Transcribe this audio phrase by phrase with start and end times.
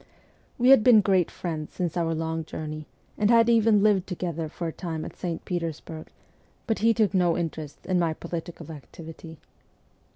[0.57, 2.87] We had been great friends since our long journey,
[3.19, 5.45] and had even lived together for a time at St.
[5.45, 6.09] Petersburg,
[6.65, 9.37] but he took no interest in my political activity.